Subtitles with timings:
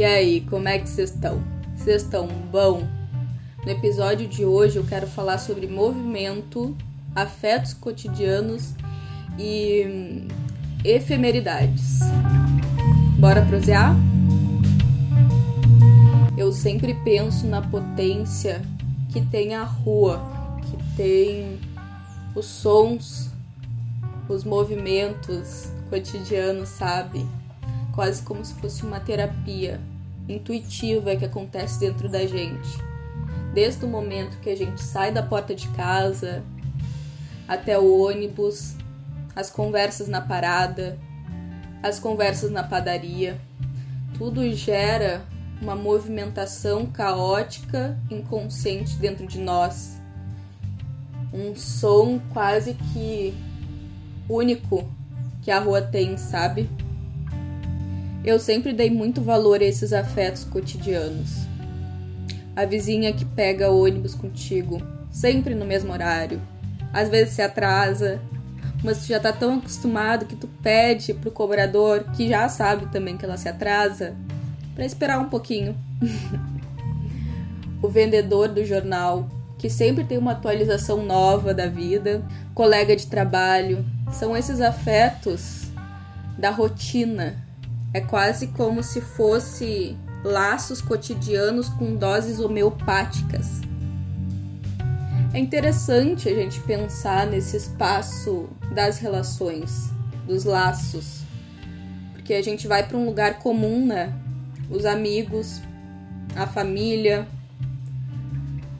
[0.00, 1.44] E aí, como é que vocês estão?
[1.76, 2.88] Vocês estão bom?
[3.62, 6.74] No episódio de hoje eu quero falar sobre movimento,
[7.14, 8.72] afetos cotidianos
[9.38, 10.28] e hum,
[10.82, 11.98] efemeridades.
[13.18, 13.94] Bora prosear?
[16.34, 18.62] Eu sempre penso na potência
[19.12, 20.18] que tem a rua,
[20.62, 21.60] que tem
[22.34, 23.28] os sons,
[24.30, 27.26] os movimentos cotidianos, sabe?
[27.94, 29.80] Quase como se fosse uma terapia
[30.28, 32.68] intuitiva que acontece dentro da gente.
[33.52, 36.42] Desde o momento que a gente sai da porta de casa
[37.48, 38.76] até o ônibus,
[39.34, 40.98] as conversas na parada,
[41.82, 43.40] as conversas na padaria,
[44.16, 45.24] tudo gera
[45.60, 50.00] uma movimentação caótica, inconsciente dentro de nós.
[51.32, 53.34] Um som quase que
[54.28, 54.88] único
[55.42, 56.68] que a rua tem, sabe?
[58.22, 61.46] Eu sempre dei muito valor a esses afetos cotidianos.
[62.54, 66.38] A vizinha que pega ônibus contigo, sempre no mesmo horário.
[66.92, 68.20] Às vezes se atrasa,
[68.84, 73.16] mas tu já tá tão acostumado que tu pede pro cobrador, que já sabe também
[73.16, 74.14] que ela se atrasa,
[74.74, 75.74] para esperar um pouquinho.
[77.82, 82.22] o vendedor do jornal, que sempre tem uma atualização nova da vida,
[82.54, 83.82] colega de trabalho,
[84.12, 85.68] são esses afetos
[86.36, 87.48] da rotina.
[87.92, 93.60] É quase como se fosse laços cotidianos com doses homeopáticas.
[95.32, 99.90] É interessante a gente pensar nesse espaço das relações,
[100.26, 101.22] dos laços,
[102.12, 104.12] porque a gente vai para um lugar comum, né?
[104.68, 105.60] Os amigos,
[106.36, 107.26] a família.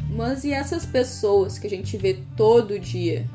[0.08, 3.26] Mas e essas pessoas que a gente vê todo dia?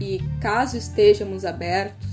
[0.00, 2.09] E caso estejamos abertos,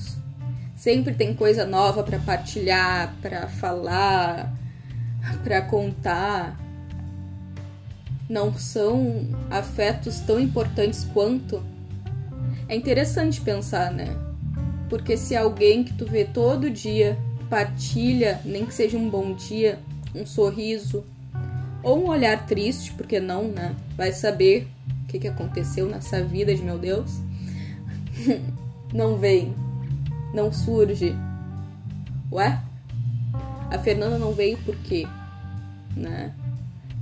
[0.87, 4.55] sempre tem coisa nova para partilhar, para falar,
[5.43, 6.57] para contar.
[8.29, 11.61] Não são afetos tão importantes quanto?
[12.69, 14.15] É interessante pensar, né?
[14.89, 17.17] Porque se alguém que tu vê todo dia
[17.49, 19.79] partilha, nem que seja um bom dia,
[20.15, 21.03] um sorriso,
[21.83, 23.75] ou um olhar triste, porque não, né?
[23.97, 24.65] Vai saber
[25.03, 27.11] o que, aconteceu nessa vida de meu Deus.
[28.93, 29.53] não vem,
[30.33, 31.15] não surge.
[32.31, 32.61] Ué?
[33.71, 35.07] A Fernanda não veio por quê?
[35.95, 36.33] Né?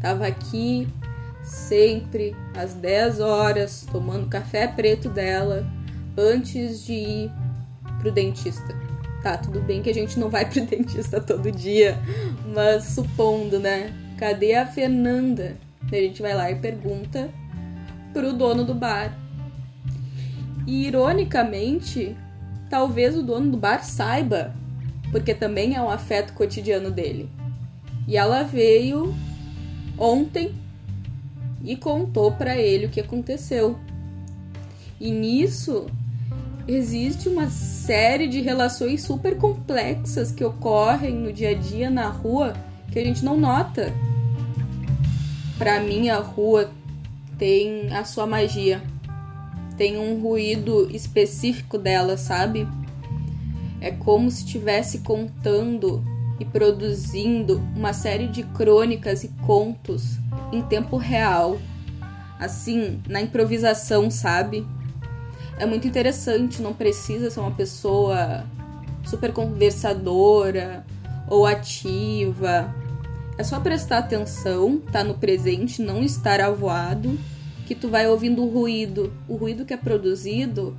[0.01, 0.87] Tava aqui
[1.43, 5.65] sempre às 10 horas tomando café preto dela
[6.17, 7.31] antes de ir
[7.99, 8.75] pro dentista.
[9.21, 11.99] Tá, tudo bem que a gente não vai pro dentista todo dia,
[12.53, 13.93] mas supondo, né?
[14.17, 15.57] Cadê a Fernanda?
[15.91, 17.29] a gente vai lá e pergunta
[18.11, 19.15] pro dono do bar
[20.65, 22.15] e ironicamente,
[22.69, 24.53] talvez o dono do bar saiba,
[25.11, 27.29] porque também é um afeto cotidiano dele.
[28.07, 29.15] E ela veio
[29.97, 30.53] ontem
[31.63, 33.77] e contou para ele o que aconteceu.
[34.99, 35.87] E nisso
[36.67, 42.53] existe uma série de relações super complexas que ocorrem no dia a dia na rua
[42.91, 43.93] que a gente não nota.
[45.57, 46.71] Para mim a rua
[47.37, 48.81] tem a sua magia
[49.77, 52.67] tem um ruído específico dela, sabe?
[53.81, 56.03] É como se estivesse contando
[56.39, 60.17] e produzindo uma série de crônicas e contos
[60.51, 61.57] em tempo real,
[62.39, 64.65] assim, na improvisação, sabe?
[65.57, 68.45] É muito interessante, não precisa ser uma pessoa
[69.03, 70.85] super conversadora
[71.29, 72.73] ou ativa.
[73.37, 77.17] É só prestar atenção, tá no presente, não estar avoado
[77.65, 80.75] que tu vai ouvindo o ruído, o ruído que é produzido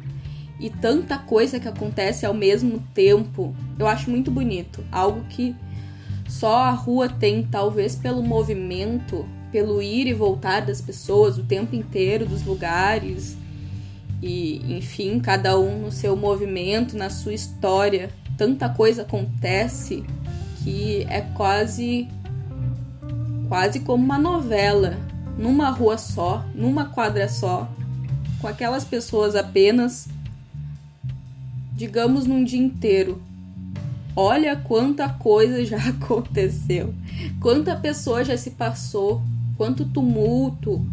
[0.58, 3.54] e tanta coisa que acontece ao mesmo tempo.
[3.78, 5.54] Eu acho muito bonito, algo que
[6.28, 11.75] só a rua tem, talvez pelo movimento, pelo ir e voltar das pessoas o tempo
[11.75, 13.37] inteiro, dos lugares.
[14.22, 18.11] E, enfim, cada um no seu movimento, na sua história.
[18.37, 20.05] Tanta coisa acontece
[20.62, 22.08] que é quase
[23.49, 24.99] quase como uma novela
[25.37, 27.69] numa rua só, numa quadra só,
[28.41, 30.09] com aquelas pessoas apenas,
[31.75, 33.23] digamos num dia inteiro.
[34.15, 36.94] Olha quanta coisa já aconteceu,
[37.41, 39.21] quanta pessoa já se passou,
[39.56, 40.85] quanto tumulto,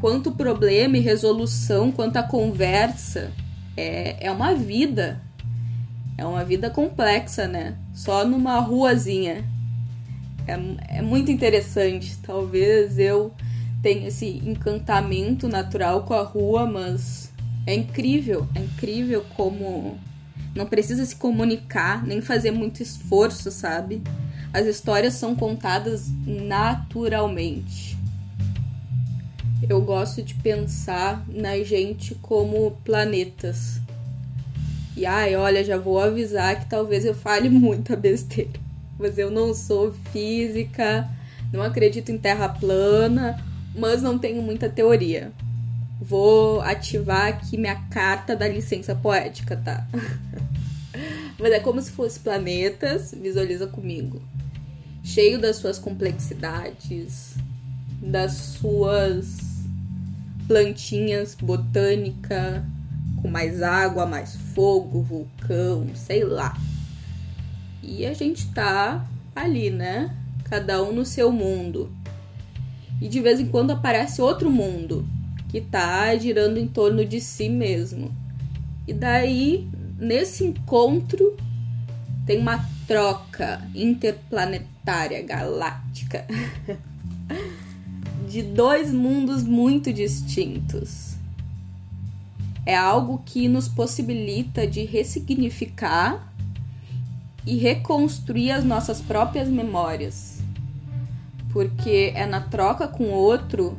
[0.00, 3.32] quanto problema e resolução, quanta conversa.
[3.76, 5.20] É, é uma vida,
[6.16, 7.76] é uma vida complexa, né?
[7.92, 9.44] Só numa ruazinha.
[10.46, 12.16] É, é muito interessante.
[12.22, 13.32] Talvez eu
[13.86, 17.30] tem esse encantamento natural com a rua, mas
[17.64, 19.96] é incrível, é incrível como
[20.56, 24.02] não precisa se comunicar, nem fazer muito esforço, sabe?
[24.52, 27.96] as histórias são contadas naturalmente.
[29.68, 33.80] Eu gosto de pensar na gente como planetas.
[34.96, 38.58] E ai, olha, já vou avisar que talvez eu fale muita besteira.
[38.98, 41.08] Mas eu não sou física,
[41.52, 43.38] não acredito em terra plana,
[43.76, 45.32] mas não tenho muita teoria.
[46.00, 49.86] Vou ativar aqui minha carta da licença poética, tá?
[51.38, 54.20] mas é como se fosse planetas, visualiza comigo.
[55.02, 57.34] Cheio das suas complexidades,
[58.00, 59.38] das suas
[60.46, 62.64] plantinhas botânica,
[63.20, 66.56] com mais água, mais fogo, vulcão, sei lá.
[67.82, 70.14] E a gente tá ali, né?
[70.44, 71.95] Cada um no seu mundo.
[73.00, 75.06] E de vez em quando aparece outro mundo
[75.48, 78.10] que tá girando em torno de si mesmo.
[78.86, 81.36] E daí, nesse encontro,
[82.24, 86.26] tem uma troca interplanetária galáctica
[88.28, 91.16] de dois mundos muito distintos
[92.66, 96.32] é algo que nos possibilita de ressignificar
[97.46, 100.38] e reconstruir as nossas próprias memórias.
[101.52, 103.76] Porque é na troca com outro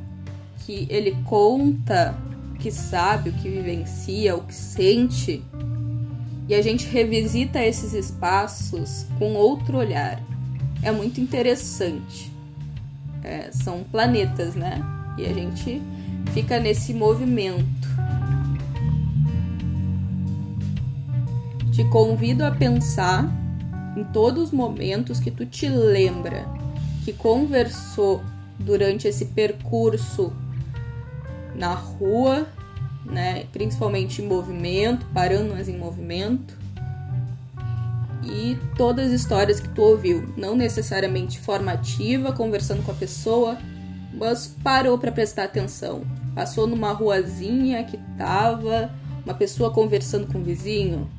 [0.65, 2.17] que ele conta
[2.53, 5.43] o que sabe, o que vivencia, o que sente.
[6.49, 10.21] E a gente revisita esses espaços com outro olhar.
[10.81, 12.31] É muito interessante.
[13.23, 14.81] É, são planetas, né?
[15.17, 15.81] E a gente
[16.33, 17.87] fica nesse movimento.
[21.71, 23.29] Te convido a pensar
[23.95, 26.45] em todos os momentos que tu te lembra
[27.07, 28.21] que conversou
[28.59, 30.33] durante esse percurso
[31.55, 32.45] na rua,
[33.05, 36.53] né, principalmente em movimento, parando mas em movimento.
[38.25, 43.57] E todas as histórias que tu ouviu, não necessariamente formativa, conversando com a pessoa,
[44.13, 46.01] mas parou para prestar atenção.
[46.35, 48.91] Passou numa ruazinha que tava
[49.23, 51.09] uma pessoa conversando com o vizinho,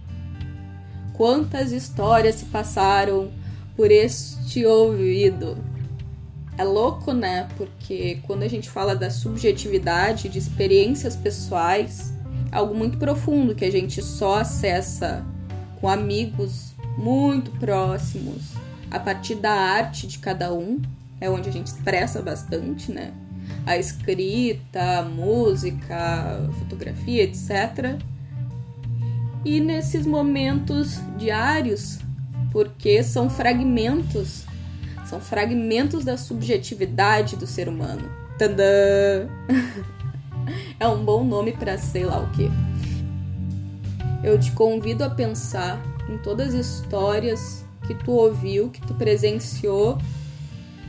[1.15, 3.31] quantas histórias se passaram
[3.75, 5.57] por este ouvido.
[6.59, 7.49] É louco, né?
[7.57, 12.13] Porque quando a gente fala da subjetividade, de experiências pessoais,
[12.51, 15.25] é algo muito profundo que a gente só acessa
[15.81, 18.55] com amigos muito próximos,
[18.91, 20.83] a partir da arte de cada um,
[21.21, 23.13] é onde a gente expressa bastante, né?
[23.65, 27.99] A escrita, a música, a fotografia, etc
[29.45, 31.99] e nesses momentos diários,
[32.51, 34.45] porque são fragmentos,
[35.09, 38.11] são fragmentos da subjetividade do ser humano.
[38.39, 39.27] Tadã!
[40.81, 42.49] É um bom nome para sei lá o que.
[44.25, 45.79] Eu te convido a pensar
[46.09, 49.99] em todas as histórias que tu ouviu, que tu presenciou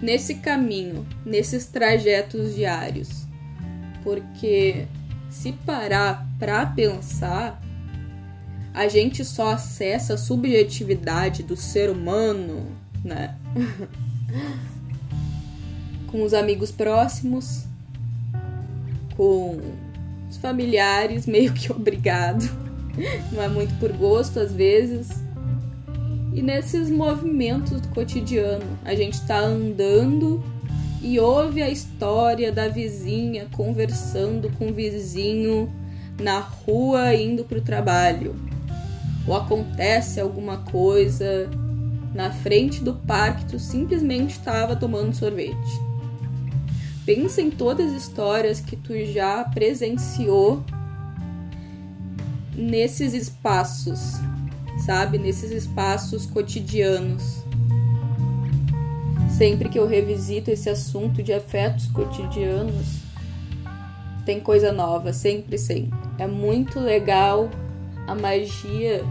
[0.02, 3.28] nesse caminho, nesses trajetos diários.
[4.02, 4.88] Porque
[5.30, 7.62] se parar para pensar,
[8.74, 12.66] a gente só acessa a subjetividade do ser humano,
[13.04, 13.36] né?
[16.08, 17.66] com os amigos próximos,
[19.16, 19.60] com
[20.30, 22.50] os familiares, meio que obrigado.
[23.32, 25.10] Não é muito por gosto às vezes.
[26.34, 30.44] E nesses movimentos do cotidiano, a gente tá andando
[31.02, 35.72] e ouve a história da vizinha conversando com o vizinho
[36.22, 38.36] na rua indo pro trabalho
[39.26, 41.50] ou acontece alguma coisa
[42.14, 45.90] na frente do parque, tu simplesmente estava tomando sorvete.
[47.06, 50.64] Pensa em todas as histórias que tu já presenciou
[52.56, 54.14] nesses espaços,
[54.86, 55.18] sabe?
[55.18, 57.44] Nesses espaços cotidianos.
[59.38, 63.00] Sempre que eu revisito esse assunto de afetos cotidianos,
[64.26, 65.98] tem coisa nova, sempre, sempre.
[66.18, 67.50] É muito legal
[68.06, 69.04] a magia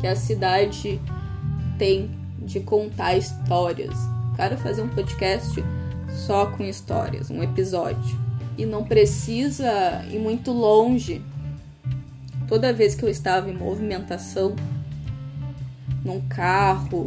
[0.00, 1.00] que a cidade
[1.78, 2.17] tem
[2.48, 3.94] de contar histórias.
[4.34, 5.62] Quero fazer um podcast
[6.26, 8.18] só com histórias, um episódio.
[8.56, 11.22] E não precisa ir muito longe.
[12.48, 14.56] Toda vez que eu estava em movimentação,
[16.02, 17.06] num carro,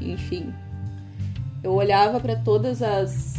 [0.00, 0.52] enfim,
[1.64, 3.34] eu olhava para todas as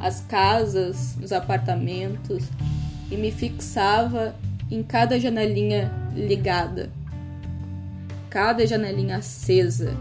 [0.00, 2.44] as casas, os apartamentos
[3.10, 4.34] e me fixava
[4.70, 6.90] em cada janelinha ligada
[8.30, 9.92] cada janelinha acesa.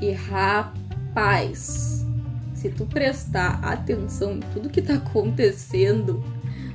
[0.00, 2.06] E rapaz,
[2.54, 6.24] se tu prestar atenção em tudo que tá acontecendo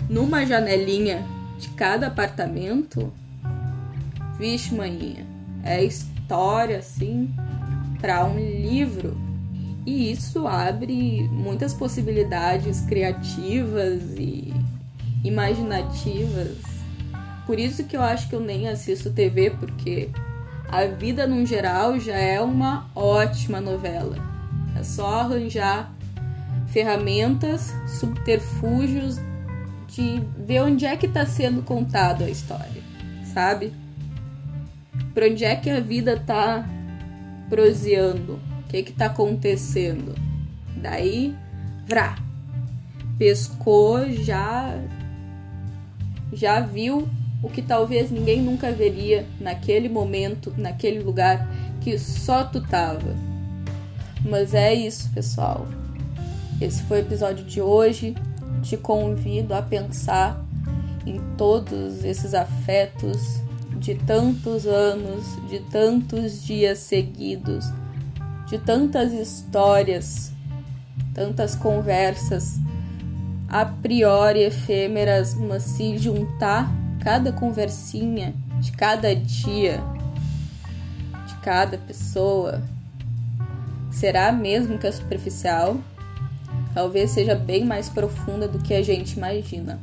[0.10, 1.26] numa janelinha
[1.58, 3.12] de cada apartamento,
[4.38, 5.26] vixe, maninha,
[5.64, 7.34] é história assim
[8.00, 9.18] para um livro.
[9.86, 14.54] E isso abre muitas possibilidades criativas e
[15.24, 16.77] imaginativas.
[17.48, 20.10] Por isso que eu acho que eu nem assisto TV, porque
[20.68, 24.18] a vida no geral já é uma ótima novela.
[24.78, 25.90] É só arranjar
[26.68, 29.18] ferramentas, subterfúgios
[29.88, 32.84] de ver onde é que está sendo contado a história,
[33.34, 33.72] sabe?
[35.14, 36.68] Para onde é que a vida tá
[37.50, 38.34] proseando?
[38.34, 40.14] O que que tá acontecendo?
[40.76, 41.34] Daí,
[41.86, 42.18] vrá.
[43.18, 44.78] Pescou, já
[46.34, 47.08] já viu
[47.48, 51.50] o que talvez ninguém nunca veria naquele momento, naquele lugar
[51.80, 53.16] que só tu tava.
[54.24, 55.66] Mas é isso, pessoal.
[56.60, 58.16] Esse foi o episódio de hoje.
[58.62, 60.44] Te convido a pensar
[61.06, 63.42] em todos esses afetos
[63.80, 67.66] de tantos anos, de tantos dias seguidos,
[68.50, 70.34] de tantas histórias,
[71.14, 72.60] tantas conversas
[73.48, 76.70] a priori efêmeras, mas se juntar
[77.08, 79.82] cada conversinha de cada dia,
[81.26, 82.62] de cada pessoa,
[83.90, 85.78] será mesmo que é superficial?
[86.74, 89.80] Talvez seja bem mais profunda do que a gente imagina.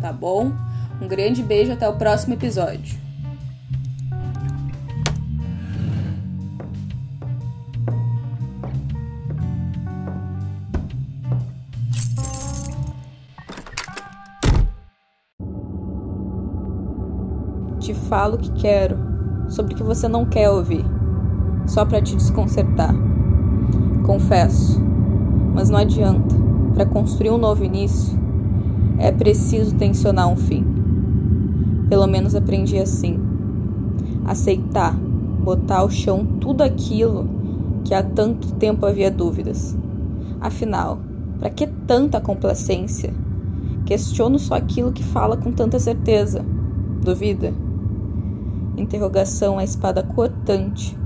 [0.00, 0.50] Tá bom?
[1.02, 2.98] Um grande beijo até o próximo episódio.
[17.88, 18.98] Te falo o que quero,
[19.48, 20.84] sobre o que você não quer ouvir,
[21.64, 22.94] só para te desconcertar.
[24.04, 24.78] Confesso,
[25.54, 26.34] mas não adianta.
[26.74, 28.14] Para construir um novo início,
[28.98, 30.66] é preciso tensionar um fim.
[31.88, 33.18] Pelo menos aprendi assim.
[34.26, 34.94] Aceitar,
[35.42, 37.26] botar ao chão tudo aquilo
[37.84, 39.74] que há tanto tempo havia dúvidas.
[40.42, 40.98] Afinal,
[41.38, 43.14] para que tanta complacência?
[43.86, 46.44] Questiono só aquilo que fala com tanta certeza.
[47.02, 47.66] Duvida?
[48.78, 50.96] Interrogação a espada cortante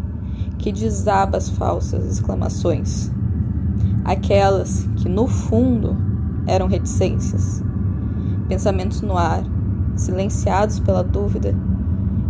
[0.58, 3.10] que desaba as falsas exclamações.
[4.04, 5.96] Aquelas que, no fundo,
[6.46, 7.62] eram reticências.
[8.46, 9.42] Pensamentos no ar,
[9.96, 11.54] silenciados pela dúvida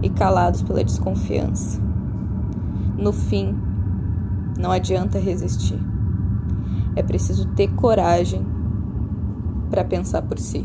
[0.01, 1.81] e calados pela desconfiança.
[2.97, 3.55] No fim,
[4.59, 5.79] não adianta resistir.
[6.95, 8.47] É preciso ter coragem
[9.71, 10.65] para pensar por si.